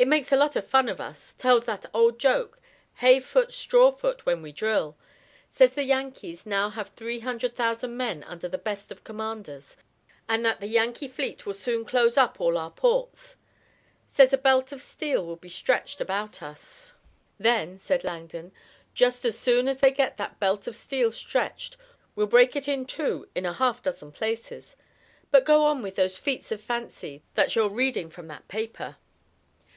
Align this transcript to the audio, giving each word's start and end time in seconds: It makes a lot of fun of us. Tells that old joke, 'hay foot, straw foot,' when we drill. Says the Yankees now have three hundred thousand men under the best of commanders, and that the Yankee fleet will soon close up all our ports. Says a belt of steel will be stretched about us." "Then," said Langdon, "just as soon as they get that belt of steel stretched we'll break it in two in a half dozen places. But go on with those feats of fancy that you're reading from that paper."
It 0.00 0.06
makes 0.06 0.30
a 0.30 0.36
lot 0.36 0.54
of 0.54 0.64
fun 0.64 0.88
of 0.88 1.00
us. 1.00 1.34
Tells 1.38 1.64
that 1.64 1.84
old 1.92 2.20
joke, 2.20 2.60
'hay 3.00 3.18
foot, 3.18 3.52
straw 3.52 3.90
foot,' 3.90 4.24
when 4.24 4.42
we 4.42 4.52
drill. 4.52 4.96
Says 5.50 5.72
the 5.72 5.82
Yankees 5.82 6.46
now 6.46 6.70
have 6.70 6.90
three 6.90 7.18
hundred 7.18 7.56
thousand 7.56 7.96
men 7.96 8.22
under 8.22 8.46
the 8.46 8.58
best 8.58 8.92
of 8.92 9.02
commanders, 9.02 9.76
and 10.28 10.44
that 10.46 10.60
the 10.60 10.68
Yankee 10.68 11.08
fleet 11.08 11.44
will 11.44 11.54
soon 11.54 11.84
close 11.84 12.16
up 12.16 12.40
all 12.40 12.56
our 12.56 12.70
ports. 12.70 13.34
Says 14.12 14.32
a 14.32 14.38
belt 14.38 14.70
of 14.70 14.80
steel 14.80 15.26
will 15.26 15.34
be 15.34 15.48
stretched 15.48 16.00
about 16.00 16.44
us." 16.44 16.94
"Then," 17.36 17.76
said 17.76 18.04
Langdon, 18.04 18.52
"just 18.94 19.24
as 19.24 19.36
soon 19.36 19.66
as 19.66 19.80
they 19.80 19.90
get 19.90 20.16
that 20.16 20.38
belt 20.38 20.68
of 20.68 20.76
steel 20.76 21.10
stretched 21.10 21.76
we'll 22.14 22.28
break 22.28 22.54
it 22.54 22.68
in 22.68 22.86
two 22.86 23.28
in 23.34 23.44
a 23.44 23.52
half 23.52 23.82
dozen 23.82 24.12
places. 24.12 24.76
But 25.32 25.44
go 25.44 25.64
on 25.64 25.82
with 25.82 25.96
those 25.96 26.18
feats 26.18 26.52
of 26.52 26.60
fancy 26.60 27.24
that 27.34 27.56
you're 27.56 27.68
reading 27.68 28.10
from 28.10 28.28
that 28.28 28.46
paper." 28.46 28.94